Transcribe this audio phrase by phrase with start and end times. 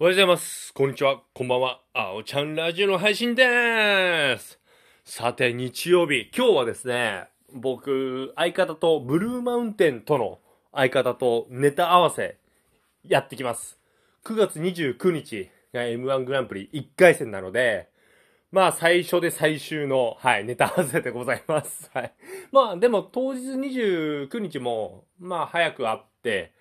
[0.00, 0.72] おはようございます。
[0.72, 1.20] こんにちは。
[1.34, 1.80] こんばんは。
[1.92, 4.58] あおちゃんラジオの配信でーす。
[5.04, 6.30] さて、日曜日。
[6.34, 10.40] 今日はですね、僕、相方と、ブルーマウンテンとの
[10.72, 12.38] 相方とネタ合わせ、
[13.04, 13.78] やってきます。
[14.24, 17.90] 9月29日が M1 グランプリ1回戦なので、
[18.50, 21.90] まあ、最初で最終の、はい、ネタ合わせでございます。
[21.92, 22.14] はい。
[22.50, 26.52] まあ、でも、当日29日も、まあ、早く会って、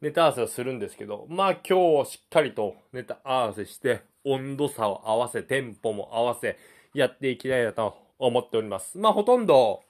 [0.00, 6.56] ネタ合わせをするんですけど、まあ今日しっかりとネタ合わせして、温度差を合わせ、テンポも合わせ、
[6.94, 8.96] やっていきたいなと思っております。
[8.98, 9.82] まあほとんど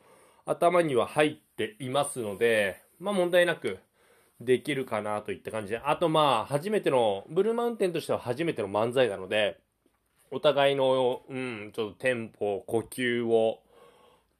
[0.46, 3.78] 頭には入っていますので、まあ問題なく
[4.40, 9.58] できるかなといった感じで、あとまあ初めての、ブルーマウンテンとしては初めての漫才なので、
[10.30, 13.60] お互いの、うん、ちょっとテンポ、呼吸を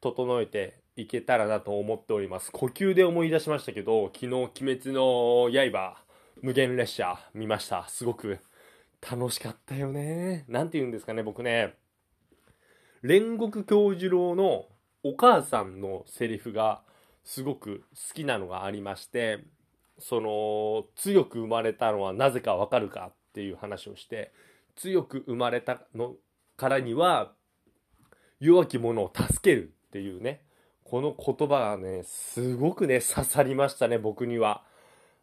[0.01, 2.51] 整えていけたらなと思っております。
[2.51, 6.03] 呼吸で思い出しましたけど、昨日、鬼滅の刃、
[6.41, 7.87] 無限列車見ました。
[7.87, 8.39] すごく
[9.01, 10.45] 楽しかったよね。
[10.47, 11.75] なんて言うんですかね、僕ね、
[13.03, 14.65] 煉獄教授郎の
[15.03, 16.81] お母さんのセリフが
[17.23, 19.39] すごく好きなのがありまして、
[19.99, 24.33] その、強く生まれたのはなぜかわかるかっていう話をして、
[24.75, 26.15] 強く生まれたの
[26.57, 27.33] からには、
[28.39, 30.45] 弱き者を助けるっていうね、
[30.89, 34.63] この言葉がね、すごくね、刺さりましたね、僕には。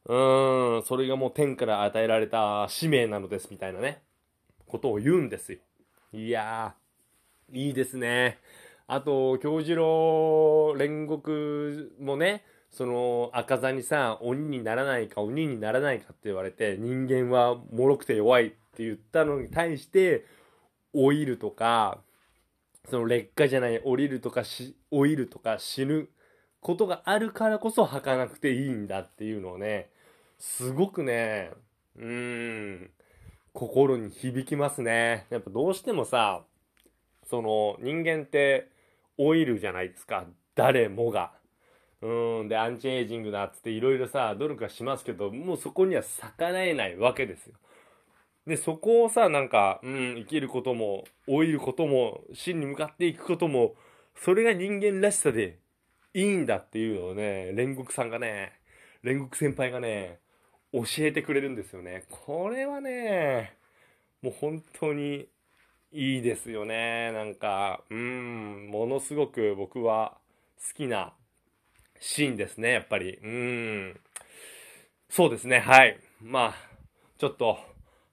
[0.05, 4.00] うーん、それがもう天から与えられた使命なのです、みたいなね、
[4.69, 5.59] ことを言うんですよ。
[6.12, 8.39] いやー、いいですね。
[8.87, 20.27] あと、京次郎煉獄もね、その、赤座にさ、鬼にならないか、鬼にならないかって言われて、人間は脆くて弱いって言ったのに対して、
[20.94, 22.05] 老いるとか、
[22.89, 26.09] その劣化じゃない、降りるとかし、老いるとか死ぬ
[26.61, 29.91] ことがあるからこそ吐かなくていいんだっていうのをね、
[30.39, 31.51] すごくね、
[31.97, 32.91] うーん、
[33.53, 35.27] 心に響きますね。
[35.31, 36.45] やっぱどうしてもさ、
[37.28, 38.69] その人間って
[39.19, 40.27] 老いるじゃないですか。
[40.55, 41.32] 誰もが。
[42.03, 47.55] うん、で、アンチエイジングだっつっていろいろさ、努力はしますけど、もうそこには逆らえないわけですよ。
[48.47, 53.75] で、そこをさ、なんか、うん、生きることも、老いることも、死に向かっていくことも、
[54.15, 55.59] それが人間らしさで
[56.15, 58.53] いいんだっていうのをね、煉獄さんがね、
[59.03, 60.21] 煉獄先輩がね、
[60.73, 62.05] 教えてくれるんですよね。
[62.11, 63.56] これはね、
[64.23, 65.29] もう本当に
[65.93, 67.12] いいですよね。
[67.12, 70.19] なんか、うん、ものすごく僕は
[70.69, 71.15] 好きな
[72.01, 73.19] シーンですね、やっぱり。
[73.23, 74.01] うん。
[75.09, 75.99] そうですね、はい。
[76.21, 76.55] まあ、
[77.19, 77.59] ちょっと、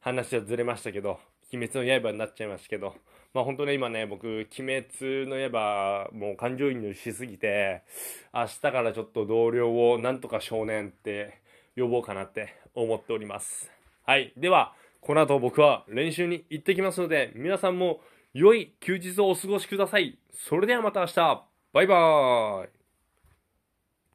[0.03, 1.17] 話はずれましたけど、
[1.53, 2.93] 鬼滅の刃になっちゃいましたけど、
[3.33, 7.83] まあ本当ね、今ね、僕、鬼滅の刃、もう感情移入しすぎて、
[8.33, 11.39] 明日からちょっと同僚をなんとか少年って
[11.77, 13.71] 呼ぼうかなって思っております。
[14.05, 14.33] はい。
[14.35, 18.01] では、この後僕は練習に行ってきますので、皆さんも
[18.33, 20.19] 良い休日をお過ごしください。
[20.33, 22.82] それではまた明日、バイバーイ